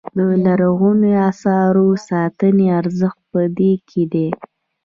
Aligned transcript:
د 0.15 0.19
لرغونو 0.45 1.09
اثارو 1.29 1.87
ساتنې 2.09 2.65
ارزښت 2.79 3.21
په 3.31 3.41
دې 3.57 3.73
کې 3.89 4.03
دی. 4.13 4.27